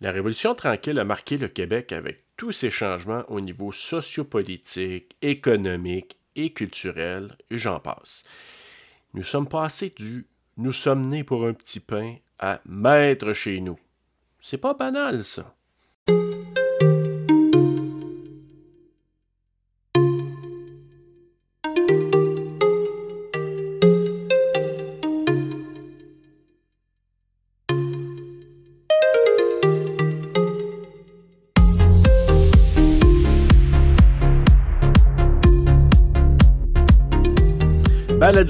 [0.00, 6.18] La Révolution tranquille a marqué le Québec avec tous ces changements au niveau sociopolitique, économique
[6.36, 8.22] et culturel, et j'en passe.
[9.14, 10.26] Nous sommes passés du
[10.58, 13.78] nous sommes nés pour un petit pain à maître chez nous.
[14.40, 15.54] C'est pas banal, ça.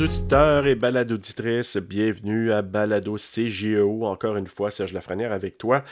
[0.08, 4.06] Balado auditeur et balado auditrice, bienvenue à Balado CGO.
[4.06, 5.84] Encore une fois, Serge Lafrenière avec toi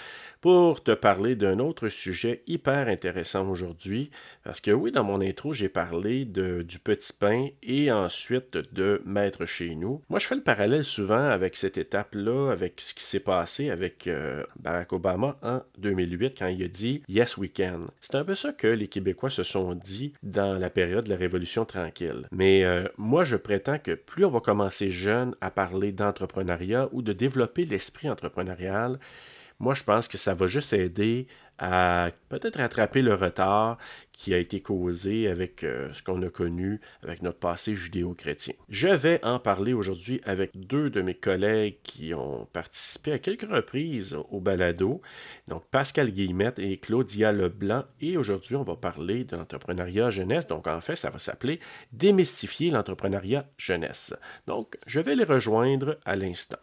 [0.47, 4.13] pour te parler d'un autre sujet hyper intéressant aujourd'hui.
[4.45, 9.03] Parce que oui, dans mon intro, j'ai parlé de, du petit pain et ensuite de
[9.05, 10.03] maître chez nous.
[10.09, 14.07] Moi, je fais le parallèle souvent avec cette étape-là, avec ce qui s'est passé avec
[14.07, 17.89] euh, Barack Obama en 2008 quand il a dit Yes, we can.
[18.01, 21.17] C'est un peu ça que les Québécois se sont dit dans la période de la
[21.17, 22.29] Révolution tranquille.
[22.31, 27.03] Mais euh, moi, je prétends que plus on va commencer jeune à parler d'entrepreneuriat ou
[27.03, 29.01] de développer l'esprit entrepreneurial,
[29.59, 31.27] moi, je pense que ça va juste aider
[31.59, 33.79] à peut-être rattraper le retard
[34.13, 38.55] qui a été causé avec euh, ce qu'on a connu avec notre passé judéo-chrétien.
[38.69, 43.51] Je vais en parler aujourd'hui avec deux de mes collègues qui ont participé à quelques
[43.51, 45.01] reprises au balado,
[45.49, 50.67] donc Pascal Guillemette et Claudia Leblanc, et aujourd'hui on va parler de l'entrepreneuriat jeunesse, donc
[50.67, 51.61] en fait ça va s'appeler
[51.93, 54.15] Démystifier l'entrepreneuriat jeunesse.
[54.47, 56.59] Donc je vais les rejoindre à l'instant.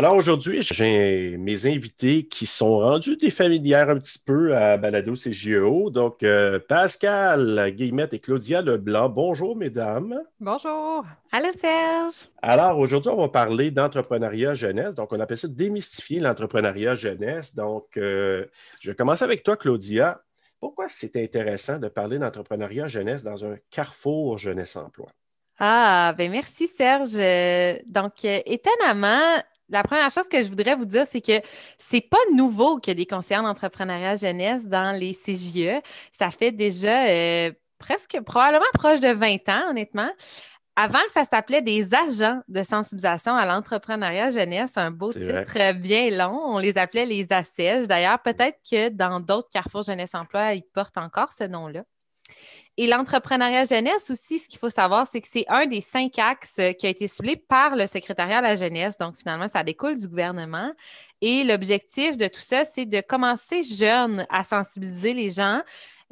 [0.00, 5.12] Alors aujourd'hui, j'ai mes invités qui sont rendus des familières un petit peu à Balado
[5.12, 5.90] CGO.
[5.90, 10.18] Donc, euh, Pascal, Guillemette et Claudia Leblanc, bonjour mesdames.
[10.40, 11.04] Bonjour.
[11.30, 12.30] Allô Serge.
[12.40, 14.94] Alors aujourd'hui, on va parler d'entrepreneuriat jeunesse.
[14.94, 17.54] Donc, on appelle ça démystifier l'entrepreneuriat jeunesse.
[17.54, 18.46] Donc, euh,
[18.80, 20.22] je vais commencer avec toi, Claudia.
[20.60, 25.08] Pourquoi c'est intéressant de parler d'entrepreneuriat jeunesse dans un carrefour jeunesse-emploi?
[25.58, 27.18] Ah, ben merci Serge.
[27.18, 31.40] Euh, donc, étonnamment, la première chose que je voudrais vous dire, c'est que
[31.78, 35.80] c'est pas nouveau qu'il y ait des conseillers d'entrepreneuriat jeunesse dans les CJE.
[36.12, 40.10] Ça fait déjà euh, presque, probablement proche de 20 ans, honnêtement.
[40.76, 46.40] Avant, ça s'appelait des agents de sensibilisation à l'entrepreneuriat jeunesse, un beau titre bien long.
[46.46, 47.86] On les appelait les ACEJ.
[47.86, 51.84] D'ailleurs, peut-être que dans d'autres carrefours jeunesse emploi, ils portent encore ce nom-là.
[52.80, 56.56] Et l'entrepreneuriat jeunesse aussi, ce qu'il faut savoir, c'est que c'est un des cinq axes
[56.58, 58.96] euh, qui a été ciblé par le secrétariat à la jeunesse.
[58.96, 60.72] Donc, finalement, ça découle du gouvernement.
[61.20, 65.60] Et l'objectif de tout ça, c'est de commencer jeune à sensibiliser les gens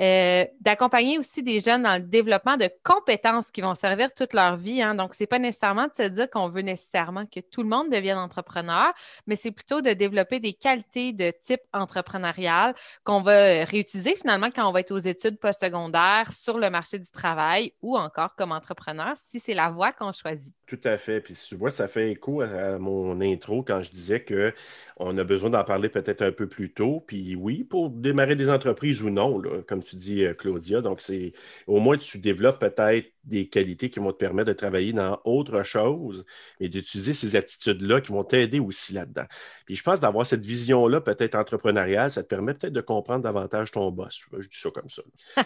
[0.01, 4.57] euh, d'accompagner aussi des jeunes dans le développement de compétences qui vont servir toute leur
[4.57, 4.81] vie.
[4.81, 4.95] Hein.
[4.95, 7.91] Donc, ce n'est pas nécessairement de se dire qu'on veut nécessairement que tout le monde
[7.91, 8.93] devienne entrepreneur,
[9.27, 14.69] mais c'est plutôt de développer des qualités de type entrepreneurial qu'on va réutiliser finalement quand
[14.69, 19.15] on va être aux études postsecondaires sur le marché du travail ou encore comme entrepreneur
[19.17, 20.58] si c'est la voie qu'on choisit.
[20.69, 21.23] Tout à fait.
[21.23, 25.49] Puis tu vois, ça fait écho à mon intro quand je disais qu'on a besoin
[25.49, 27.03] d'en parler peut-être un peu plus tôt.
[27.07, 30.83] Puis oui, pour démarrer des entreprises ou non, comme tu dis, euh, Claudia.
[30.83, 31.33] Donc, c'est
[31.67, 35.63] au moins tu développes peut-être des qualités qui vont te permettre de travailler dans autre
[35.63, 36.25] chose
[36.61, 39.25] et d'utiliser ces aptitudes-là qui vont t'aider aussi là-dedans.
[39.67, 43.71] Puis je pense d'avoir cette vision-là, peut-être entrepreneuriale, ça te permet peut-être de comprendre davantage
[43.71, 44.25] ton boss.
[44.33, 45.03] Je dis ça comme ça.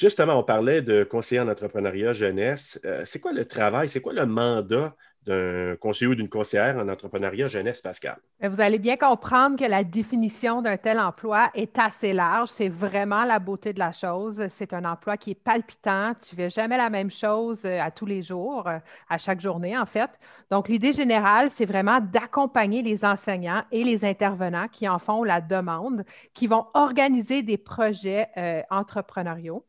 [0.00, 2.80] Justement, on parlait de conseiller en entrepreneuriat jeunesse.
[2.84, 3.88] Euh, c'est quoi le travail?
[3.88, 8.18] C'est quoi le mandat d'un conseiller ou d'une conseillère en entrepreneuriat jeunesse, Pascal?
[8.42, 12.48] Vous allez bien comprendre que la définition d'un tel emploi est assez large.
[12.50, 14.42] C'est vraiment la beauté de la chose.
[14.48, 16.12] C'est un emploi qui est palpitant.
[16.20, 19.40] Tu ne fais jamais la même chose euh, à tous les jours, euh, à chaque
[19.40, 20.10] journée, en fait.
[20.50, 25.40] Donc, l'idée générale, c'est vraiment d'accompagner les enseignants et les intervenants qui en font la
[25.40, 29.64] demande, qui vont organiser des projets euh, entrepreneuriaux.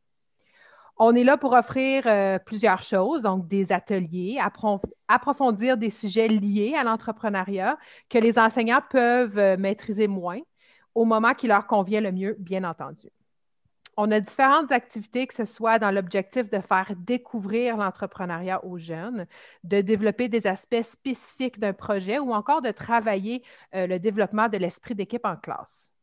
[0.98, 4.40] On est là pour offrir euh, plusieurs choses, donc des ateliers,
[5.08, 7.78] approfondir des sujets liés à l'entrepreneuriat
[8.10, 10.40] que les enseignants peuvent euh, maîtriser moins
[10.94, 13.10] au moment qui leur convient le mieux, bien entendu.
[13.98, 19.26] On a différentes activités, que ce soit dans l'objectif de faire découvrir l'entrepreneuriat aux jeunes,
[19.64, 23.44] de développer des aspects spécifiques d'un projet ou encore de travailler
[23.74, 25.95] euh, le développement de l'esprit d'équipe en classe.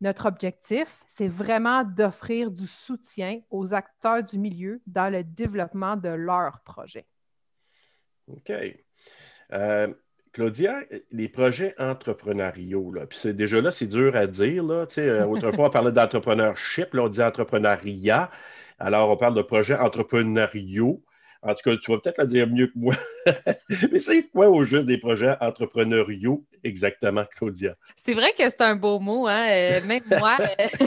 [0.00, 6.10] Notre objectif, c'est vraiment d'offrir du soutien aux acteurs du milieu dans le développement de
[6.10, 7.06] leur projet.
[8.28, 8.52] OK.
[9.52, 9.94] Euh,
[10.32, 10.80] Claudia,
[11.12, 14.62] les projets entrepreneuriaux, là, puis c'est déjà là, c'est dur à dire.
[14.62, 18.30] Là, euh, autrefois, on parlait d'entrepreneurship, là, on dit entrepreneuriat.
[18.78, 21.02] Alors, on parle de projets entrepreneuriaux.
[21.42, 22.94] En tout cas, tu vas peut-être la dire mieux que moi.
[23.92, 27.76] Mais c'est quoi au juste des projets entrepreneuriaux exactement, Claudia?
[27.96, 29.26] C'est vrai que c'est un beau mot.
[29.26, 29.46] Hein?
[29.48, 30.86] Euh, même moi, euh,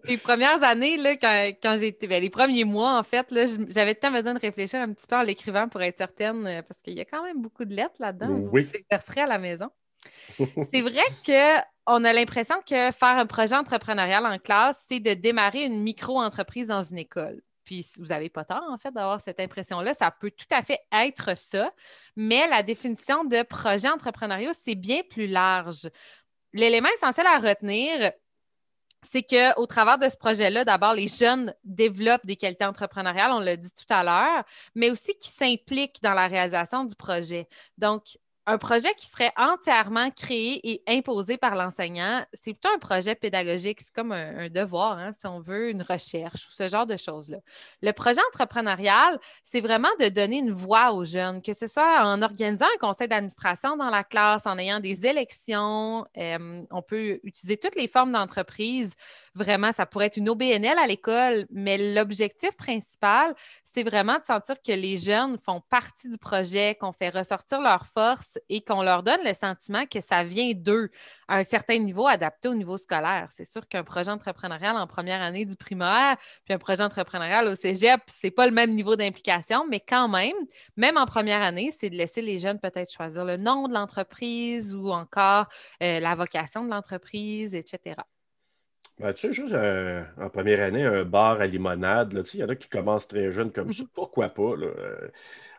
[0.04, 3.26] les premières années, là, quand, quand j'étais, ben, les premiers mois, en fait,
[3.68, 6.80] j'avais tant besoin de réfléchir un petit peu en l'écrivant pour être certaine, euh, parce
[6.80, 8.48] qu'il y a quand même beaucoup de lettres là-dedans.
[8.52, 8.62] Oui.
[8.62, 9.68] Vous à la maison.
[10.72, 15.64] c'est vrai qu'on a l'impression que faire un projet entrepreneurial en classe, c'est de démarrer
[15.64, 17.42] une micro-entreprise dans une école.
[17.64, 19.94] Puis vous n'avez pas tort, en fait, d'avoir cette impression-là.
[19.94, 21.72] Ça peut tout à fait être ça,
[22.16, 25.88] mais la définition de projet entrepreneurial, c'est bien plus large.
[26.52, 28.12] L'élément essentiel à retenir,
[29.02, 33.56] c'est qu'au travers de ce projet-là, d'abord, les jeunes développent des qualités entrepreneuriales, on l'a
[33.56, 34.44] dit tout à l'heure,
[34.74, 37.48] mais aussi qui s'impliquent dans la réalisation du projet.
[37.78, 38.16] Donc,
[38.46, 43.80] un projet qui serait entièrement créé et imposé par l'enseignant, c'est plutôt un projet pédagogique.
[43.80, 47.38] C'est comme un, devoir, hein, si on veut, une recherche ou ce genre de choses-là.
[47.82, 52.20] Le projet entrepreneurial, c'est vraiment de donner une voix aux jeunes, que ce soit en
[52.20, 56.04] organisant un conseil d'administration dans la classe, en ayant des élections.
[56.16, 58.94] Euh, on peut utiliser toutes les formes d'entreprise.
[59.36, 64.56] Vraiment, ça pourrait être une OBNL à l'école, mais l'objectif principal, c'est vraiment de sentir
[64.60, 69.02] que les jeunes font partie du projet, qu'on fait ressortir leurs forces et qu'on leur
[69.02, 70.90] donne le sentiment que ça vient d'eux
[71.28, 73.26] à un certain niveau adapté au niveau scolaire.
[73.30, 77.54] C'est sûr qu'un projet entrepreneurial en première année du primaire, puis un projet entrepreneurial au
[77.54, 80.36] cégep, c'est pas le même niveau d'implication, mais quand même,
[80.76, 84.74] même en première année, c'est de laisser les jeunes peut-être choisir le nom de l'entreprise
[84.74, 85.46] ou encore
[85.82, 87.96] euh, la vocation de l'entreprise, etc.
[88.98, 92.48] Ben, tu sais, juste euh, en première année, un bar à limonade, il y en
[92.48, 93.82] a qui commencent très jeunes comme ça.
[93.82, 93.88] Mhm.
[93.94, 94.54] Pourquoi pas?
[94.56, 94.66] Là?
[94.66, 95.08] Euh,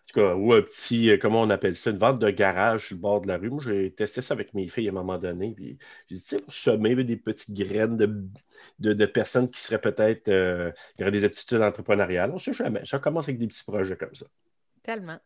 [0.08, 2.96] tout cas, ou un petit, euh, comment on appelle ça, une vente de garage sur
[2.96, 3.50] le bord de la rue.
[3.50, 5.54] Moi, j'ai testé ça avec mes filles à un moment donné.
[5.56, 5.78] Puis,
[6.10, 7.96] j'ai dit, tu sais, pour semer des petites graines
[8.80, 12.32] de, personnes qui seraient peut-être, euh, qui auraient des aptitudes entrepreneuriales.
[12.32, 12.86] On ne sait jamais.
[12.86, 14.26] Ça commence avec des petits projets comme ça.
[14.82, 15.20] Tellement.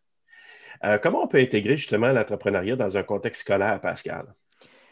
[0.83, 4.33] Euh, comment on peut intégrer justement l'entrepreneuriat dans un contexte scolaire, Pascal?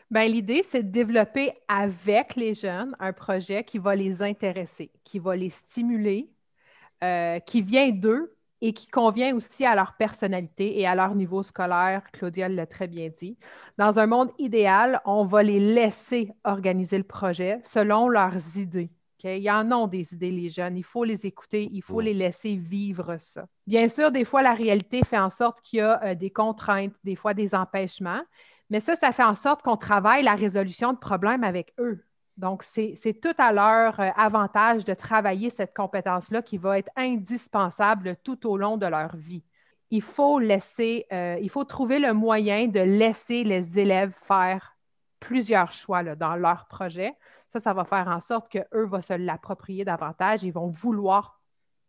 [0.09, 5.19] Bien, l'idée, c'est de développer avec les jeunes un projet qui va les intéresser, qui
[5.19, 6.29] va les stimuler,
[7.45, 12.03] qui vient d'eux et qui convient aussi à leur personnalité et à leur niveau scolaire.
[12.11, 13.37] Claudia l'a très bien dit.
[13.77, 18.89] Dans un monde idéal, on va les laisser organiser le projet selon leurs idées.
[19.19, 19.39] Okay?
[19.39, 20.77] Ils en ont des idées, les jeunes.
[20.77, 23.45] Il faut les écouter, il faut les laisser vivre ça.
[23.67, 26.93] Bien sûr, des fois, la réalité fait en sorte qu'il y a euh, des contraintes,
[27.03, 28.21] des fois des empêchements,
[28.69, 32.03] mais ça, ça fait en sorte qu'on travaille la résolution de problèmes avec eux.
[32.37, 38.17] Donc, c'est tout à leur euh, avantage de travailler cette compétence-là qui va être indispensable
[38.23, 39.43] tout au long de leur vie.
[39.89, 44.75] Il faut laisser, euh, il faut trouver le moyen de laisser les élèves faire
[45.21, 47.13] plusieurs choix dans leur projet.
[47.47, 50.43] Ça, ça va faire en sorte qu'eux vont se l'approprier davantage.
[50.43, 51.41] Ils vont vouloir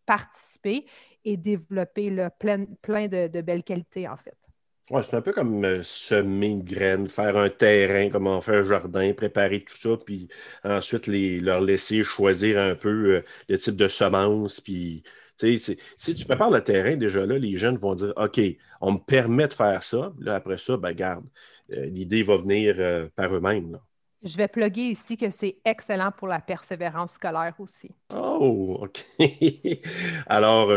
[0.07, 0.87] participer
[1.25, 4.46] et développer le plein, plein de belles qualités, en fait.
[4.91, 8.63] Ouais, c'est un peu comme euh, semer une graine, faire un terrain, comment faire un
[8.63, 10.29] jardin, préparer tout ça, puis
[10.63, 14.61] ensuite les, leur laisser choisir un peu euh, le type de semence.
[14.61, 15.03] Puis,
[15.37, 18.41] si tu prépares le terrain, déjà là, les jeunes vont dire OK,
[18.81, 20.13] on me permet de faire ça.
[20.21, 21.25] Là, après ça, ben, garde,
[21.73, 22.77] euh, l'idée va venir
[23.17, 23.81] par eux-mêmes.
[24.23, 27.91] Je vais plugger ici que c'est excellent pour la persévérance scolaire aussi.
[28.15, 29.05] Oh, OK.
[30.27, 30.73] Alors,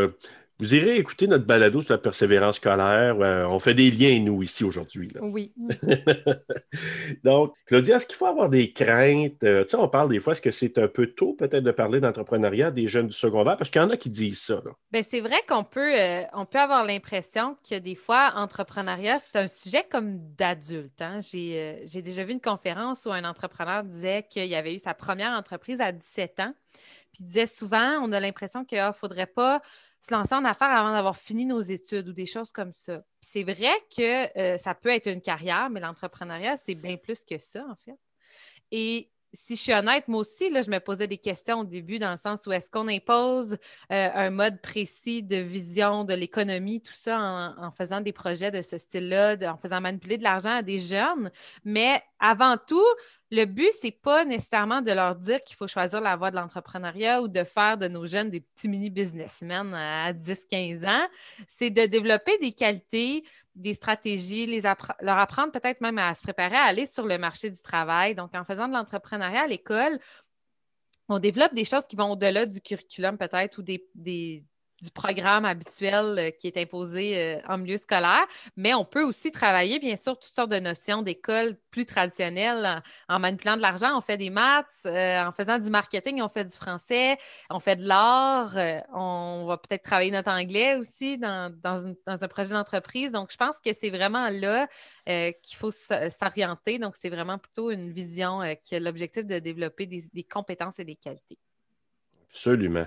[0.60, 3.16] vous irez écouter notre balado sur la persévérance scolaire.
[3.20, 5.10] Euh, on fait des liens, nous, ici, aujourd'hui.
[5.22, 5.54] Oui.
[7.24, 9.42] Donc, Claudia, est-ce qu'il faut avoir des craintes?
[9.42, 11.70] Euh, tu sais, on parle des fois, est-ce que c'est un peu tôt, peut-être, de
[11.70, 13.56] parler d'entrepreneuriat des jeunes du secondaire?
[13.56, 14.62] Parce qu'il y en a qui disent ça.
[14.92, 19.38] Bien, c'est vrai qu'on peut, euh, on peut avoir l'impression que des fois, entrepreneuriat, c'est
[19.38, 21.00] un sujet comme d'adulte.
[21.00, 21.18] Hein.
[21.20, 25.30] J'ai, j'ai déjà vu une conférence où un entrepreneur disait qu'il avait eu sa première
[25.30, 26.54] entreprise à 17 ans.
[27.12, 29.60] Puis il disait souvent, on a l'impression qu'il ne ah, faudrait pas
[30.00, 33.02] se lancer en affaires avant d'avoir fini nos études ou des choses comme ça.
[33.20, 37.38] c'est vrai que euh, ça peut être une carrière, mais l'entrepreneuriat, c'est bien plus que
[37.38, 37.98] ça, en fait.
[38.70, 41.98] Et si je suis honnête, moi aussi, là, je me posais des questions au début
[41.98, 43.58] dans le sens où est-ce qu'on impose
[43.92, 48.62] euh, un mode précis de vision de l'économie, tout ça en, faisant des projets de
[48.62, 51.30] ce style-là, en faisant manipuler de l'argent à des jeunes.
[51.64, 52.84] Mais avant tout,
[53.30, 57.22] le but, c'est pas nécessairement de leur dire qu'il faut choisir la voie de l'entrepreneuriat
[57.22, 61.06] ou de faire de nos jeunes des petits mini-businessmen à 10-15 ans.
[61.48, 63.24] C'est de développer des qualités,
[63.54, 64.62] des stratégies, les
[65.00, 68.14] leur apprendre peut-être même à se préparer à aller sur le marché du travail.
[68.14, 69.98] Donc, en faisant de l'entrepreneuriat à l'école,
[71.08, 74.44] on développe des choses qui vont au-delà du curriculum peut-être ou des,
[74.80, 78.24] du programme habituel euh, qui est imposé euh, en milieu scolaire,
[78.56, 82.82] mais on peut aussi travailler, bien sûr, toutes sortes de notions d'école plus traditionnelles.
[83.08, 86.44] En, manipulant de l'argent, on fait des maths, euh, en faisant du marketing, on fait
[86.44, 87.16] du français,
[87.50, 88.56] on fait de l'art,
[88.92, 93.12] on va peut-être travailler notre anglais aussi dans, un projet d'entreprise.
[93.12, 94.66] Donc, je pense que c'est vraiment là
[95.06, 96.78] qu'il faut s'orienter.
[96.78, 100.96] Donc, c'est vraiment plutôt une vision qui a l'objectif de développer des compétences et des
[100.96, 101.38] qualités.
[102.32, 102.86] Absolument.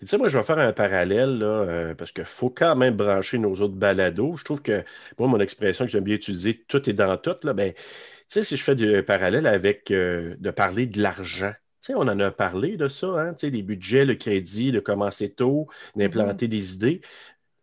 [0.00, 2.96] tu sais, moi, je vais faire un parallèle, là, euh, parce qu'il faut quand même
[2.96, 4.36] brancher nos autres balados.
[4.36, 4.82] Je trouve que,
[5.18, 7.80] moi, mon expression que j'aime bien utiliser, tout est dans tout, là, ben, tu
[8.28, 12.00] sais, si je fais du parallèle avec euh, de parler de l'argent, tu sais, on
[12.00, 15.68] en a parlé de ça, hein, tu sais, les budgets, le crédit, de commencer tôt,
[15.94, 16.50] d'implanter mm-hmm.
[16.50, 17.00] des idées.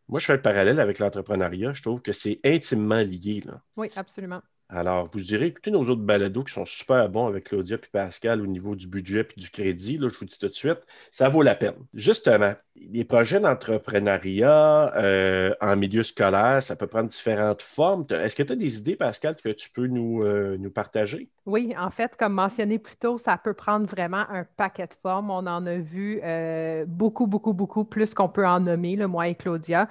[0.08, 1.74] Moi, je fais le parallèle avec l'entrepreneuriat.
[1.74, 3.44] Je trouve que c'est intimement lié.
[3.46, 3.62] Là.
[3.76, 4.42] Oui, absolument.
[4.70, 8.42] Alors, vous direz, écoutez nos autres balados qui sont super bons avec Claudia et Pascal
[8.42, 9.98] au niveau du budget et du crédit.
[9.98, 11.76] Là, je vous dis tout de suite, ça vaut la peine.
[11.94, 18.06] Justement, les projets d'entrepreneuriat euh, en milieu scolaire, ça peut prendre différentes formes.
[18.10, 21.30] Est-ce que tu as des idées, Pascal, que tu peux nous, euh, nous partager?
[21.48, 25.32] Oui, en fait, comme mentionné plus tôt, ça peut prendre vraiment un paquet de formes.
[25.32, 29.30] On en a vu euh, beaucoup, beaucoup, beaucoup plus qu'on peut en nommer, le moi
[29.30, 29.88] et Claudia.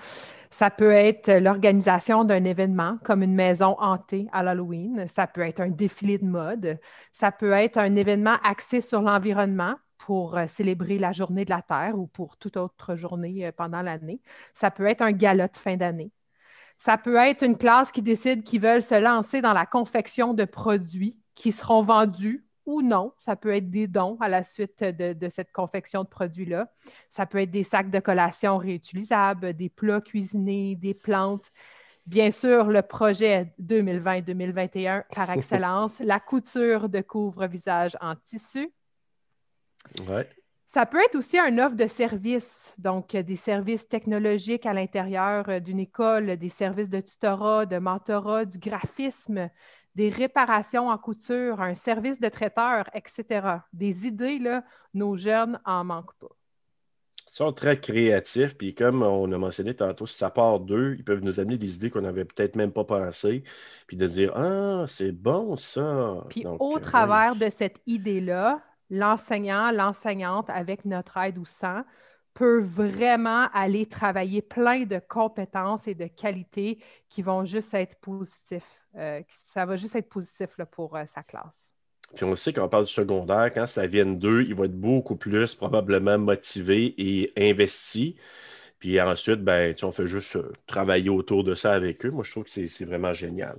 [0.50, 5.08] Ça peut être l'organisation d'un événement comme une maison hantée à l'Halloween.
[5.08, 6.78] Ça peut être un défilé de mode.
[7.12, 11.62] Ça peut être un événement axé sur l'environnement pour euh, célébrer la journée de la
[11.62, 14.20] Terre ou pour toute autre journée euh, pendant l'année.
[14.52, 16.12] Ça peut être un gala de fin d'année.
[16.78, 20.44] Ça peut être une classe qui décide qu'ils veulent se lancer dans la confection de
[20.44, 23.12] produits qui seront vendus ou non.
[23.20, 26.68] Ça peut être des dons à la suite de, cette confection de produits-là.
[27.08, 31.52] Ça peut être des sacs de collation réutilisables, des plats cuisinés, des plantes.
[32.06, 38.72] Bien sûr, le projet 2020-2021 par excellence, la couture de couvre-visage en tissu.
[40.66, 45.78] Ça peut être aussi un offre de services, donc des services technologiques à l'intérieur d'une
[45.78, 49.48] école, des services de tutorat, de mentorat, du graphisme,
[49.96, 53.48] des réparations en couture, un service de traiteur, etc.
[53.72, 54.62] Des idées, là,
[54.92, 56.28] nos jeunes en manquent pas.
[57.30, 61.04] Ils sont très créatifs, puis comme on a mentionné tantôt, si ça part d'eux, ils
[61.04, 63.42] peuvent nous amener des idées qu'on n'avait peut-être même pas pensées,
[63.86, 66.24] puis de dire Ah, c'est bon ça.
[66.28, 68.60] Puis au euh, travers de cette idée-là,
[68.90, 71.82] l'enseignant, l'enseignante, avec notre aide ou sans,
[72.34, 78.85] peut vraiment aller travailler plein de compétences et de qualités qui vont juste être positifs
[78.96, 81.72] euh, ça va juste être positif pour euh, sa classe.
[82.14, 85.16] Puis on sait qu'on parle du secondaire, quand ça vient d'eux, il va être beaucoup
[85.16, 88.16] plus probablement motivé et investi.
[88.78, 92.10] Puis ensuite, ben, on fait juste euh, travailler autour de ça avec eux.
[92.10, 93.58] Moi, je trouve que c'est vraiment génial.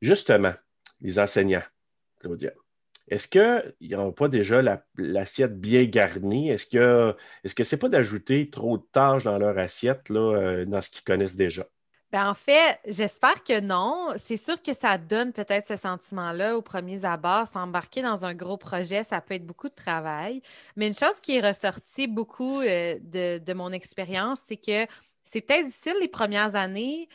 [0.00, 0.54] justement,
[1.00, 1.62] les enseignants,
[2.20, 2.52] Claudia,
[3.08, 4.62] est-ce qu'ils n'ont pas déjà
[4.96, 6.50] l'assiette bien garnie?
[6.50, 10.90] Est-ce que ce n'est pas d'ajouter trop de tâches dans leur assiette là, dans ce
[10.90, 11.66] qu'ils connaissent déjà?
[12.10, 14.14] Ben, en fait, j'espère que non.
[14.16, 17.46] C'est sûr que ça donne peut-être ce sentiment-là aux premiers abords.
[17.46, 20.40] S'embarquer dans un gros projet, ça peut être beaucoup de travail.
[20.76, 24.86] Mais une chose qui est ressortie beaucoup euh, de, mon expérience, c'est que
[25.22, 27.08] c'est peut-être difficile les premières années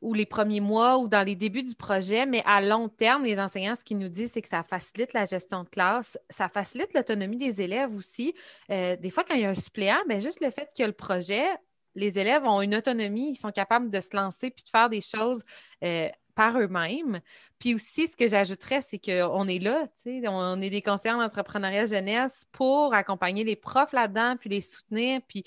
[0.00, 3.40] ou les premiers mois ou dans les débuts du projet, mais à long terme, les
[3.40, 6.92] enseignants, ce qu'ils nous disent, c'est que ça facilite la gestion de classe, ça facilite
[6.92, 8.34] l'autonomie des élèves aussi.
[8.70, 10.92] Euh, des fois, quand il y a un suppléant, bien, juste le fait a le
[10.92, 11.44] projet,
[11.94, 15.00] les élèves ont une autonomie, ils sont capables de se lancer puis de faire des
[15.00, 15.44] choses
[15.82, 17.20] euh, par eux-mêmes.
[17.58, 19.84] Puis aussi, ce que j'ajouterais, c'est qu'on est là,
[20.26, 25.20] on est des conseillers d'entrepreneuriat jeunesse pour accompagner les profs là-dedans, puis les soutenir.
[25.28, 25.44] Puis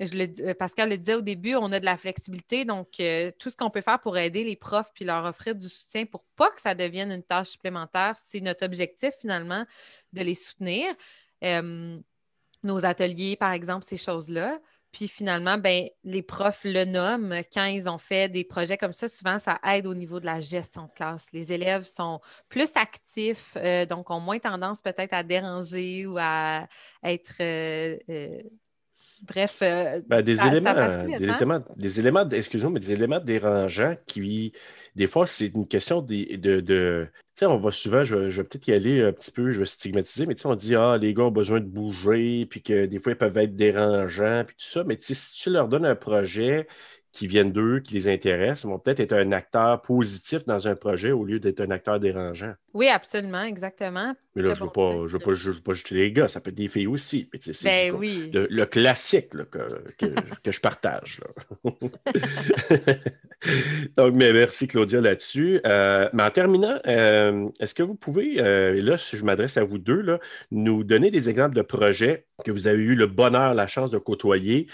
[0.00, 3.56] euh, Pascal le disait au début, on a de la flexibilité, donc euh, tout ce
[3.56, 6.60] qu'on peut faire pour aider les profs puis leur offrir du soutien pour pas que
[6.62, 9.66] ça devienne une tâche supplémentaire, c'est notre objectif finalement
[10.14, 10.86] de les soutenir.
[12.62, 14.58] nos ateliers, par exemple, ces choses-là.
[14.92, 19.08] Puis finalement, ben, les profs le nomment quand ils ont fait des projets comme ça.
[19.08, 21.32] Souvent, ça aide au niveau de la gestion de classe.
[21.32, 26.66] Les élèves sont plus actifs, euh, donc ont moins tendance peut-être à déranger ou à
[27.02, 28.42] être euh, euh,
[29.22, 30.74] Bref, des, éléments,
[31.76, 34.52] des, éléments, excusez-moi, mais des éléments dérangeants qui,
[34.96, 38.66] des fois, c'est une question de, de, tu sais, on va souvent, je, vais peut-être
[38.66, 41.14] y aller un petit peu, je vais stigmatiser, mais tu sais, on dit, ah, les
[41.14, 44.66] gars ont besoin de bouger, puis que des fois, ils peuvent être dérangeants, puis tout
[44.66, 46.66] ça, mais tu sais, si tu leur donnes un projet
[47.12, 51.12] qui viennent d'eux, qui les intéressent, vont peut-être être un acteur positif dans un projet
[51.12, 52.54] au lieu d'être un acteur dérangeant.
[52.72, 54.14] Oui, absolument, exactement.
[54.34, 56.56] Mais là, je ne veux, pas, je veux, pas, jeter les gars, ça peut être
[56.56, 57.28] des filles aussi.
[57.38, 60.06] c'est ben le, classique que,
[60.42, 61.20] que, je partage.
[63.96, 65.60] Donc, mais merci Claudia là-dessus.
[65.66, 69.64] Euh, mais en terminant, euh, est-ce que vous pouvez, euh, là, si je m'adresse à
[69.64, 70.18] vous deux, là,
[70.50, 73.98] nous donner des exemples de projets que vous avez eu le bonheur, la chance de
[73.98, 74.66] côtoyer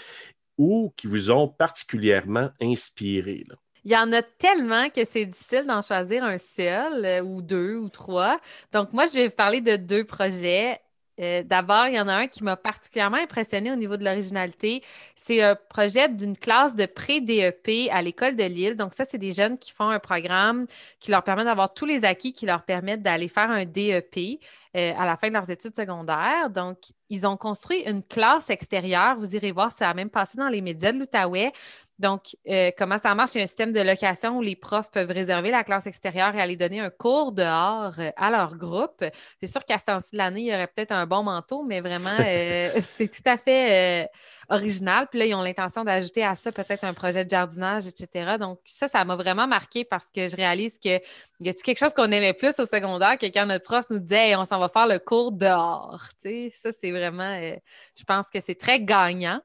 [0.59, 3.47] ou qui vous ont particulièrement inspiré?
[3.85, 7.89] Il y en a tellement que c'est difficile d'en choisir un seul ou deux ou
[7.89, 8.39] trois.
[8.73, 10.79] Donc, moi, je vais vous parler de deux projets.
[11.19, 14.81] Euh, d'abord, il y en a un qui m'a particulièrement impressionné au niveau de l'originalité.
[15.15, 18.75] C'est un projet d'une classe de pré-DEP à l'école de Lille.
[18.75, 20.65] Donc, ça, c'est des jeunes qui font un programme
[20.99, 24.39] qui leur permet d'avoir tous les acquis qui leur permettent d'aller faire un DEP
[24.75, 26.49] euh, à la fin de leurs études secondaires.
[26.49, 26.77] Donc,
[27.09, 29.17] ils ont construit une classe extérieure.
[29.17, 31.51] Vous irez voir, ça a même passé dans les médias de l'Outaouais.
[31.99, 33.31] Donc, euh, comment ça marche?
[33.35, 36.33] Il y a un système de location où les profs peuvent réserver la classe extérieure
[36.33, 39.03] et aller donner un cours dehors euh, à leur groupe.
[39.41, 41.81] C'est sûr qu'à ce temps-ci de l'année, il y aurait peut-être un bon manteau, mais
[41.81, 44.09] vraiment, euh, c'est tout à fait
[44.47, 45.07] original.
[45.09, 48.37] Puis là, ils ont l'intention d'ajouter à ça peut-être un projet de jardinage, etc.
[48.39, 50.99] Donc, ça, ça m'a vraiment marqué parce que je réalise que
[51.41, 54.37] y a quelque chose qu'on aimait plus au secondaire que quand notre prof nous disait
[54.37, 56.01] on s'en va faire le cours dehors?
[56.21, 59.41] Tu sais, ça, c'est vraiment, je pense que c'est très gagnant.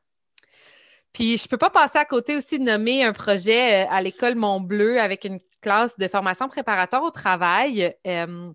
[1.15, 4.35] Puis je peux pas passer à côté aussi de nommer un projet euh, à l'école
[4.35, 7.95] Mont-Bleu avec une classe de formation préparatoire au travail.
[8.07, 8.51] Euh,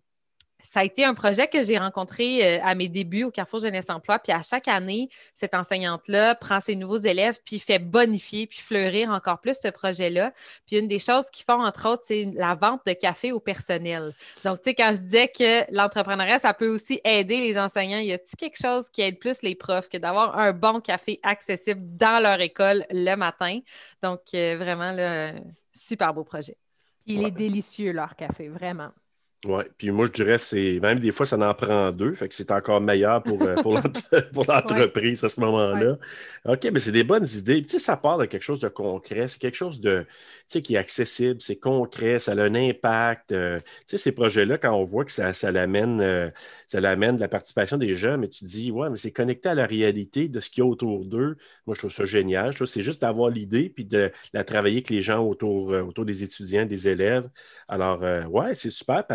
[0.62, 3.90] ça a été un projet que j'ai rencontré euh, à mes débuts au Carrefour Jeunesse
[3.90, 4.20] Emploi.
[4.20, 9.10] Puis à chaque année, cette enseignante-là prend ses nouveaux élèves puis fait bonifier puis fleurir
[9.10, 10.34] encore plus ce projet-là.
[10.68, 14.14] Puis une des choses qu'ils font, entre autres, c'est la vente de café au personnel.
[14.44, 18.12] Donc, tu sais, quand je disais que l'entrepreneuriat, ça peut aussi aider les enseignants, y
[18.12, 22.22] a-t-il quelque chose qui aide plus les profs que d'avoir un bon café accessible dans
[22.22, 23.60] leur école le matin?
[24.02, 25.34] Donc, euh, vraiment, là,
[25.72, 26.58] super beau projet.
[27.06, 28.92] Il est délicieux, leur café, vraiment.
[29.46, 32.36] Oui, puis moi, je dirais, c'est même des fois, ça en prend deux, fait que
[32.36, 33.74] c'est encore meilleur pour, euh, pour
[34.50, 35.98] l'entreprise à ce moment-là.
[36.44, 37.64] OK, mais c'est des bonnes idées.
[37.64, 40.06] tu sais, ça part de quelque chose de concret, c'est quelque chose de,
[40.50, 43.32] qui est accessible, c'est concret, ça a un impact.
[43.32, 46.30] Euh, tu sais, ces projets-là, quand on voit que ça, ça l'amène euh,
[46.68, 49.48] ça l'amène de la participation des jeunes, mais tu te dis, ouais, mais c'est connecté
[49.48, 51.38] à la réalité de ce qu'il y a autour d'eux.
[51.66, 52.52] Moi, je trouve ça génial.
[52.52, 56.04] Je trouve c'est juste d'avoir l'idée puis de la travailler avec les gens autour, autour
[56.04, 57.30] des étudiants, des élèves.
[57.70, 59.06] Alors, ouais, c'est super,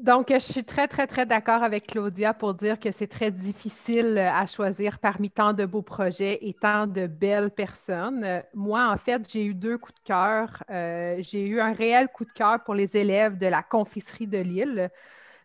[0.00, 4.16] Donc, je suis très, très, très d'accord avec Claudia pour dire que c'est très difficile
[4.16, 8.24] euh, à choisir parmi tant de beaux projets et tant de belles personnes.
[8.24, 10.64] Euh, moi, en fait, j'ai eu deux coups de cœur.
[10.70, 14.38] Euh, j'ai eu un réel coup de cœur pour les élèves de la confiserie de
[14.38, 14.88] Lille.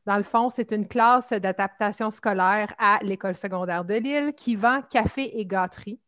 [0.06, 4.82] Dans le fond, c'est une classe d'adaptation scolaire à l'école secondaire de Lille qui vend
[4.84, 6.00] café et gâterie.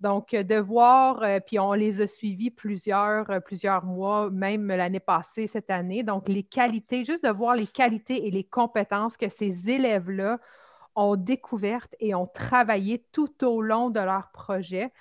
[0.00, 4.68] Donc, euh, de voir, euh, puis on les a suivis plusieurs, euh, plusieurs mois, même
[4.68, 6.02] l'année passée, cette année.
[6.02, 10.38] Donc, les qualités, juste de voir les qualités et les compétences que ces élèves-là
[10.96, 14.92] ont découvertes et ont travaillé tout au long de leur projet.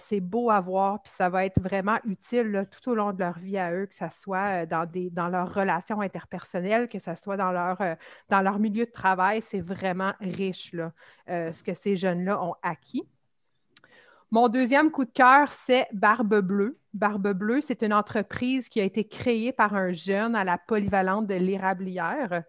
[0.00, 3.38] c'est beau à voir, puis ça va être vraiment utile tout au long de leur
[3.38, 7.36] vie à eux, que ce soit dans, des, dans leurs relations interpersonnelles, que ce soit
[7.36, 7.78] dans leur,
[8.28, 9.40] dans leur milieu de travail.
[9.42, 10.74] C'est vraiment riche,
[11.28, 13.08] ce que ces jeunes-là ont acquis.
[14.30, 16.78] Mon deuxième coup de cœur, c'est Barbe Bleue.
[16.92, 21.26] Barbe Bleue, c'est une entreprise qui a été créée par un jeune à la polyvalente
[21.26, 22.42] de l'Érablière.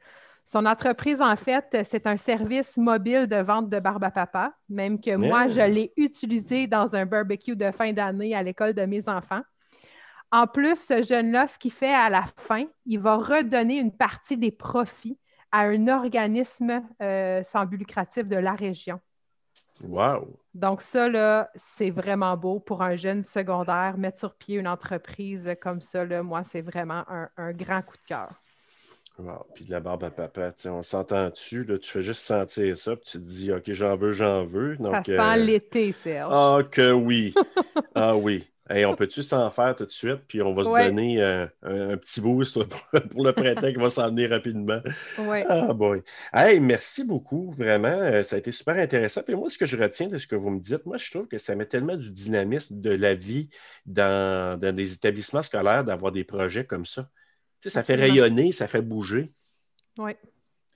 [0.43, 4.99] Son entreprise, en fait, c'est un service mobile de vente de barbe à papa, même
[4.99, 9.07] que moi, je l'ai utilisé dans un barbecue de fin d'année à l'école de mes
[9.07, 9.41] enfants.
[10.31, 14.37] En plus, ce jeune-là, ce qu'il fait à la fin, il va redonner une partie
[14.37, 15.17] des profits
[15.51, 18.99] à un organisme euh, sans but lucratif de la région.
[19.81, 20.39] Wow!
[20.59, 23.95] Donc, ça, là, c'est vraiment beau pour un jeune secondaire.
[23.97, 27.05] Mettre sur pied une entreprise comme ça, là, moi, c'est vraiment
[27.37, 28.29] un, grand coup de cœur.
[29.17, 29.45] Wow.
[29.55, 32.97] Puis de la barbe à papa, on s'entend dessus, là, tu fais juste sentir ça,
[32.97, 34.75] puis tu te dis, OK, j'en veux, j'en veux.
[34.75, 36.29] Donc, ça sent euh, l'été, Serge.
[36.33, 37.33] Ah, que oui!
[37.95, 38.45] ah oui!
[38.69, 42.21] On peut-tu s'en faire tout de suite, puis on va se donner euh, un, petit
[42.21, 42.63] boost
[43.11, 44.79] pour, le printemps qui va s'en venir rapidement.
[45.17, 45.43] Oui.
[45.47, 46.03] Ah boy.
[46.33, 47.87] Hey, merci beaucoup, vraiment.
[47.87, 49.23] Euh, ça a été super intéressant.
[49.23, 51.27] Puis moi, ce que je retiens de ce que vous me dites, moi, je trouve
[51.27, 53.49] que ça met tellement du dynamisme de la vie
[53.85, 57.09] dans, dans des établissements scolaires d'avoir des projets comme ça.
[57.61, 59.33] Tu sais, ça fait rayonner, ça fait bouger.
[59.97, 60.13] Oui.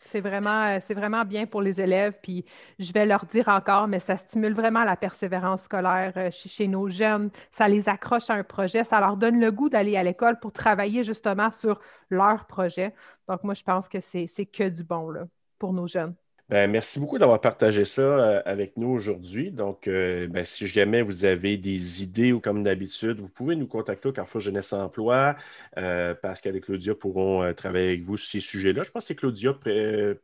[0.05, 2.13] C'est vraiment, euh, vraiment bien pour les élèves.
[2.21, 2.45] Puis
[2.79, 6.89] je vais leur dire encore, mais ça stimule vraiment la persévérance scolaire euh, chez, nos
[6.89, 7.29] jeunes.
[7.51, 8.83] Ça les accroche à un projet.
[8.83, 12.93] Ça leur donne le goût d'aller à l'école pour travailler justement sur leur projet.
[13.27, 15.13] Donc, moi, je pense que c'est, que du bon
[15.59, 16.15] pour nos jeunes.
[16.53, 19.49] Ben, merci beaucoup d'avoir partagé ça euh, avec nous aujourd'hui.
[19.49, 23.65] Donc, euh, ben, si jamais vous avez des idées ou comme d'habitude, vous pouvez nous
[23.65, 25.35] contacter au Carrefour Jeunesse Emploi.
[25.77, 28.83] Euh, Pascal et Claudia pourront travailler avec vous sur ces sujets-là.
[28.83, 29.57] Je pense que c'est Claudia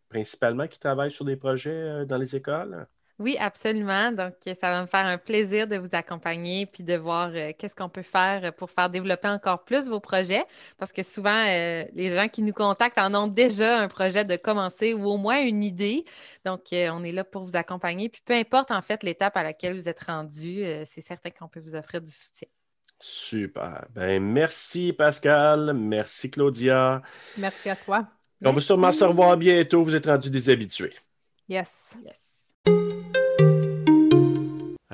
[0.09, 2.85] principalement qui travaille sur des projets dans les écoles.
[3.19, 4.13] Oui, absolument.
[4.13, 7.75] Donc, ça va me faire un plaisir de vous accompagner puis de voir euh, qu'est-ce
[7.75, 10.45] qu'on peut faire pour faire développer encore plus vos projets.
[10.77, 14.37] Parce que souvent, euh, les gens qui nous contactent en ont déjà un projet de
[14.37, 16.05] commencer ou au moins une idée.
[16.45, 18.07] Donc, euh, on est là pour vous accompagner.
[18.07, 21.59] Puis, peu importe en fait l'étape à laquelle vous êtes rendu, c'est certain qu'on peut
[21.59, 22.47] vous offrir du soutien.
[23.01, 23.85] Super.
[23.93, 25.73] Ben, merci Pascal.
[25.73, 27.01] Merci Claudia.
[27.37, 28.07] Merci à toi.
[28.45, 29.83] On va sûrement se revoir bientôt.
[29.83, 30.93] Vous êtes rendus des habitués.
[31.49, 31.69] Yes.
[32.05, 32.28] Yes.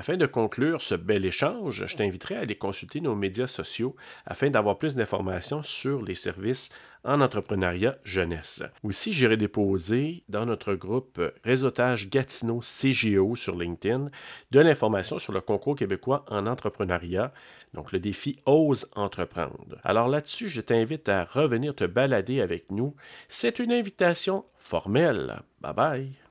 [0.06, 3.96] Afin de conclure ce bel échange, je t'inviterai à aller consulter nos médias sociaux
[4.28, 6.70] afin d'avoir plus d'informations sur les services
[7.04, 8.62] en entrepreneuriat jeunesse.
[8.84, 14.12] Aussi, j'irai déposer dans notre groupe Réseautage Gatineau CGO sur LinkedIn
[14.52, 17.34] de l'information sur le concours québécois en entrepreneuriat,
[17.74, 19.80] donc le défi Ose entreprendre.
[19.84, 22.96] Alors là-dessus, je t'invite à revenir te balader avec nous.
[23.28, 25.42] C'est une invitation formelle.
[25.62, 26.25] Bye bye.